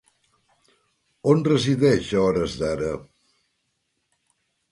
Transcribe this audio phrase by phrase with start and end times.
[1.33, 2.89] On resideix, a hores d'ara?